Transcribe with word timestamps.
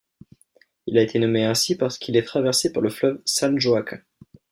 Il 0.87 0.97
a 0.97 1.03
été 1.03 1.19
nommé 1.19 1.43
ainsi 1.45 1.77
parce 1.77 1.99
qu'il 1.99 2.17
est 2.17 2.23
traversé 2.25 2.73
par 2.73 2.81
le 2.81 2.89
fleuve 2.89 3.21
San 3.23 3.59
Joaquin. 3.59 3.99